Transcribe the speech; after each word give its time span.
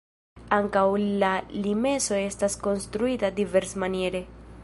Ankaŭ 0.55 0.83
la 1.23 1.33
limeso 1.67 2.17
estas 2.21 2.57
konstruita 2.65 3.33
diversmaniere. 3.43 4.27